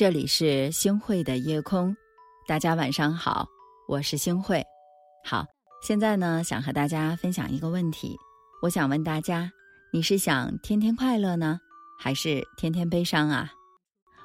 [0.00, 1.94] 这里是星汇的夜空，
[2.48, 3.46] 大家晚上好，
[3.86, 4.64] 我是星汇。
[5.22, 5.44] 好，
[5.82, 8.16] 现在呢，想和大家分享一个问题。
[8.62, 9.52] 我想问大家，
[9.92, 11.60] 你是想天天快乐呢，
[11.98, 13.52] 还是天天悲伤啊？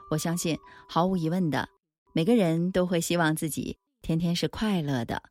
[0.10, 0.58] 我相信，
[0.88, 1.68] 毫无疑问的，
[2.14, 5.22] 每个人都会希望自己天天是快乐的。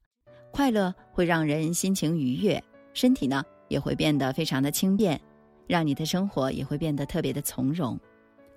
[0.53, 5.19] 快乐会让人心情愉悦，身体呢也会变得非常的轻便，
[5.67, 7.99] 让你的生活也会变得特别的从容。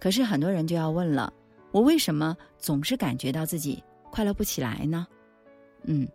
[0.02, 1.32] 可是很多人就要问了。
[1.72, 5.06] 我为什么总是感觉到自己快乐不起来呢？
[5.84, 6.08] 嗯，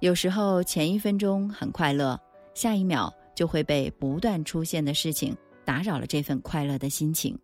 [0.00, 2.18] 有时候前一分钟很快乐，
[2.54, 7.38] 下一秒就会被不断出现的事情打扰了这份快乐的心情。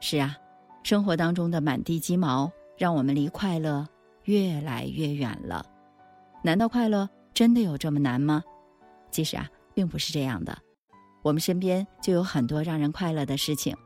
[0.00, 0.36] 是啊，
[0.82, 3.86] 生活当中的满地鸡毛，让我们离快乐
[4.24, 5.64] 越来越远了。
[6.42, 8.42] 难道快乐真的有这么难吗？
[9.10, 10.56] 其实啊，并不是这样的。
[11.22, 13.76] 我们身边就有很多让人快乐的事情。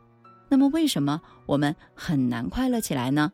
[0.49, 3.33] 那么，为什么我们很难快乐起来呢？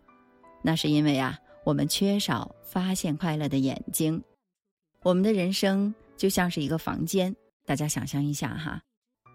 [0.62, 4.22] 那是因为啊，我们缺少发现快乐的眼睛。
[5.02, 7.34] 我们的人生就像是一个房间，
[7.66, 8.80] 大家想象一下哈，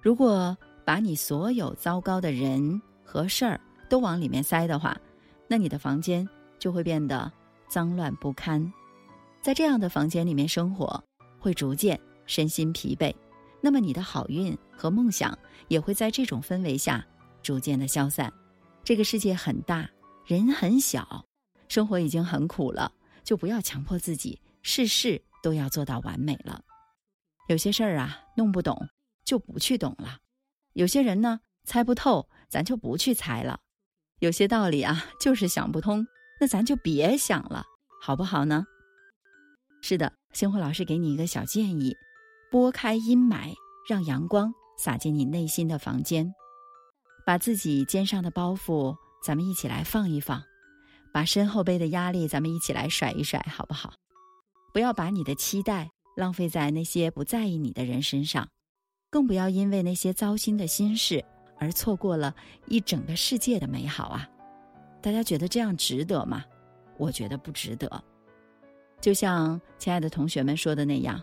[0.02, 4.98] 如果把你所有糟糕的人和事儿都往里面塞的话，
[5.48, 7.31] 那你的房间就会变得
[7.67, 8.72] 脏乱不堪。
[9.42, 11.03] 在这样的房间里面生活，
[11.38, 13.14] 会逐渐身心疲惫。
[13.61, 17.05] 那么，你的好运和梦想也会在这种氛围下。
[17.41, 18.31] 逐渐的消散，
[18.83, 19.89] 这个世界很大，
[20.25, 21.25] 人很小，
[21.67, 22.91] 生活已经很苦了，
[23.23, 26.61] 就不要强迫自己事事都要做到完美了。
[27.47, 28.89] 有些事儿啊，弄不懂
[29.23, 30.17] 就不去懂了；
[30.73, 33.58] 有些人呢，猜不透，咱就不去猜了；
[34.19, 36.05] 有些道理啊，就是想不通，
[36.41, 37.63] 那咱就别想了，
[38.02, 38.65] 好不好呢？
[39.81, 41.95] 是的，星辉老师给你一个小建议：
[42.52, 43.53] 拨开阴霾，
[43.88, 46.33] 让阳光洒进你内心的房间。
[47.28, 50.39] 把自己肩上的包袱，咱们一起来放一放；
[51.11, 53.92] 把身后背的压力，咱们一起来甩一甩，好不好？
[54.71, 58.48] 不要把你的期待浪费在那些不在意你的人身上，
[59.10, 61.21] 更不要因为那些糟心的心事
[61.60, 62.33] 而错过了
[62.67, 64.26] 一整个世界的美好啊！
[65.02, 66.45] 大家觉得这样值得吗？
[66.98, 68.02] 我觉得不值得。
[69.02, 71.21] 就像亲爱的同学们说的那样，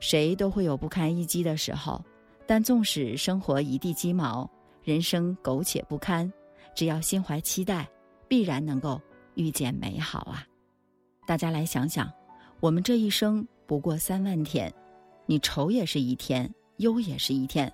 [0.00, 2.04] 谁都会有不堪一击的时候，
[2.46, 4.46] 但纵使生活一地鸡毛。
[4.82, 6.30] 人生苟且不堪，
[6.74, 7.88] 只要心怀期待，
[8.26, 9.00] 必然能够
[9.34, 10.46] 遇见美好啊！
[11.26, 12.10] 大家来想想，
[12.60, 14.72] 我们这一生不过三万天，
[15.26, 17.72] 你愁也是一天，忧也是一天，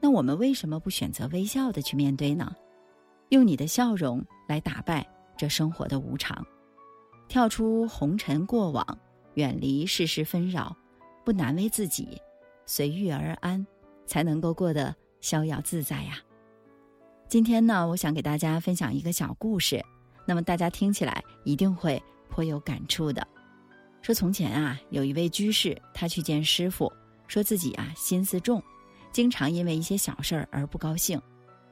[0.00, 2.54] 那我们为什么不选择微笑的去面对呢？
[3.28, 6.44] 用你的笑容来打败这生活的无常，
[7.28, 8.84] 跳出红尘过往，
[9.34, 10.76] 远离世事纷扰，
[11.24, 12.20] 不难为自己，
[12.66, 13.64] 随遇而安，
[14.06, 16.18] 才能够过得逍遥自在呀！
[17.28, 19.84] 今天呢，我想给大家分享一个小故事，
[20.24, 23.26] 那么大家听起来一定会颇有感触的。
[24.00, 26.90] 说从前啊，有一位居士，他去见师傅，
[27.26, 28.62] 说自己啊心思重，
[29.12, 31.20] 经常因为一些小事儿而不高兴。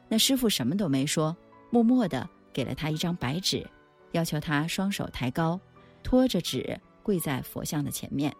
[0.09, 1.35] 那师傅什么都没说，
[1.71, 3.67] 默默的给了他一张白纸，
[4.13, 5.59] 要求他双手抬高，
[6.03, 8.31] 托着纸跪在佛像的前面。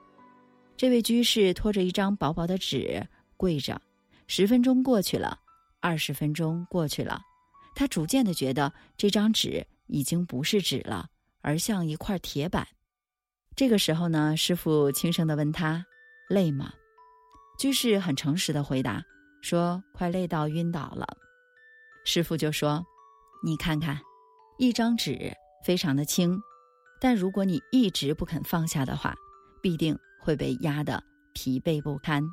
[0.77, 3.03] 这位居士托着一张薄薄的纸
[3.39, 3.81] 跪着，
[4.27, 5.41] 十分钟过去了。
[5.87, 7.21] 二十分钟过去了，
[7.77, 11.07] 他逐渐的觉得这张纸已经不是纸了，
[11.43, 12.67] 而像一块铁板。
[13.55, 15.87] 这个时候呢，师傅轻声的问他
[16.29, 16.73] ：“累吗？”
[17.57, 19.01] 居士很诚实的回答
[19.43, 21.07] 说：“快累到晕倒了。”
[22.05, 22.85] 师傅就说
[23.45, 23.97] ：“你看看，
[24.59, 25.33] 一张纸
[25.65, 26.37] 非常的轻，
[27.01, 29.15] 但如果你一直不肯放下的话，
[29.63, 31.01] 必定会被压得
[31.33, 32.25] 疲惫不堪。”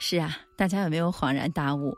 [0.00, 1.94] 是啊，大家有没有恍然大悟？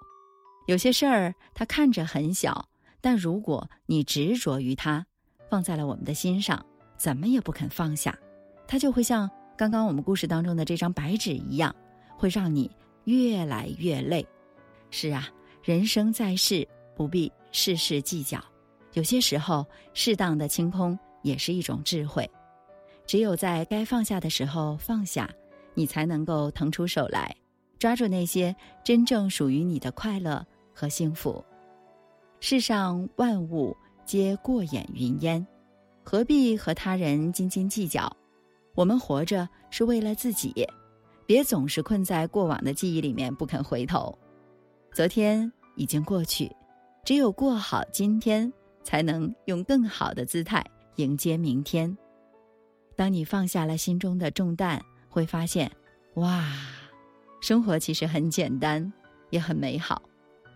[0.68, 2.68] 有些事儿它看着很小，
[3.00, 5.06] 但如果你执着于它，
[5.48, 6.62] 放在了我们的心上，
[6.98, 8.14] 怎么也不肯放下，
[8.66, 11.74] 它就会像刚刚我们故事当中的这张白纸一样，
[12.18, 12.70] 会让你
[13.04, 14.26] 越来越累。
[14.90, 15.26] 是啊，
[15.64, 18.38] 人生在世不必事事计较，
[18.92, 22.30] 有些时候适当的清空也是一种智慧。
[23.06, 25.30] 只有在该放下的时候放下，
[25.72, 27.34] 你才能够腾出手来，
[27.78, 28.54] 抓住那些
[28.84, 30.46] 真正属于你的快乐。
[30.78, 31.44] 和幸福，
[32.38, 35.44] 世上万物皆过眼云烟，
[36.04, 38.08] 何必和他人斤斤计较？
[38.76, 40.54] 我们活着是为了自己，
[41.26, 44.16] 别总是困在过往的记忆里面不肯回头。
[44.92, 46.48] 昨天已经过去，
[47.04, 48.52] 只有过好今天，
[48.84, 50.64] 才能用更好的姿态
[50.94, 51.98] 迎接明天。
[52.94, 55.68] 当你放下了心中的重担，会发现，
[56.14, 56.48] 哇，
[57.40, 58.92] 生活其实很简单，
[59.30, 60.00] 也很美好。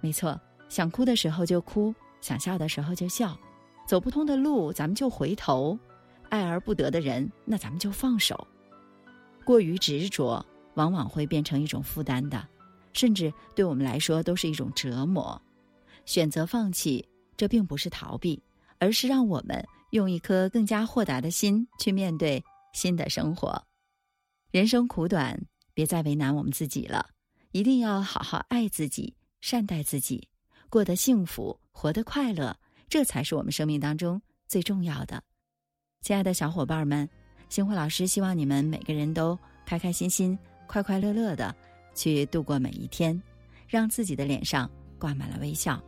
[0.03, 0.39] 没错，
[0.69, 3.39] 想哭的时候就哭，想笑的时候就笑，
[3.87, 5.79] 走不通的路，咱们就回头；
[6.29, 8.47] 爱而不得的人，那咱们就放手。
[9.45, 10.45] 过于执着，
[10.75, 12.47] 往往会变成一种负担的，
[12.93, 15.41] 甚至对我们来说都是一种折磨。
[16.05, 18.43] 选择放弃，这并不是逃避，
[18.79, 23.63] 而是让我们用一颗更加豁达的心去面对新的生活。
[24.51, 25.41] 人生苦短，
[25.75, 27.07] 别再为难我们自己了，
[27.53, 30.29] 一定要好好爱自己，善待自己，
[30.71, 32.57] 过得幸福，活得快乐。
[32.89, 35.23] 这才是我们生命当中最重要的，
[36.01, 37.09] 亲爱的小伙伴们，
[37.49, 41.55] 星慧老师希望你们每个人都开开心心、快快乐乐的
[41.95, 43.21] 去度过每一天，
[43.67, 45.83] 让自己的脸上挂满了微笑。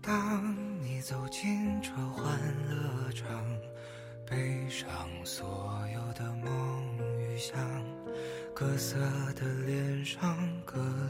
[0.00, 3.44] 当你走进这欢乐场，
[4.24, 4.88] 背上
[5.24, 7.58] 所有的梦与想，
[8.54, 8.96] 各色
[9.34, 10.35] 的脸上，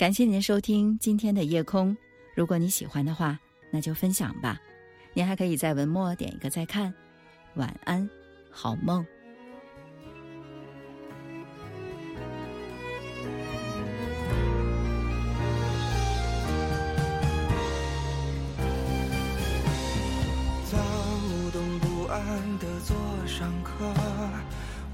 [0.00, 1.94] 感谢您收听今天的夜空，
[2.34, 3.38] 如果你喜欢的话，
[3.70, 4.58] 那就分享吧。
[5.12, 6.90] 您还可以在文末点一个再看。
[7.56, 8.08] 晚安，
[8.50, 9.04] 好梦。
[20.64, 20.78] 躁
[21.52, 22.96] 动不安的坐
[23.26, 23.92] 上客，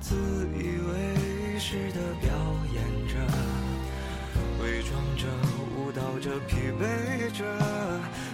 [0.01, 0.17] 自
[0.57, 2.29] 以为是的表
[2.75, 3.56] 演着。
[4.67, 5.29] 伪装着，
[5.77, 7.45] 舞蹈着，疲惫着。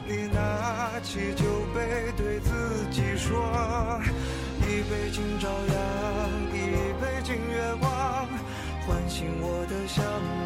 [0.06, 1.44] 你拿起酒
[1.74, 2.50] 杯，对自
[2.90, 4.00] 己说：
[4.62, 5.76] 一杯敬朝阳，
[6.54, 6.56] 一
[6.98, 8.26] 杯敬月光，
[8.86, 10.02] 唤醒我的向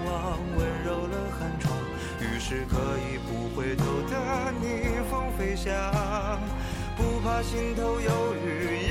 [0.06, 1.72] 往，温柔了寒窗。
[2.18, 5.72] 于是可以不回头的逆风飞翔，
[6.96, 8.90] 不怕心头有雨，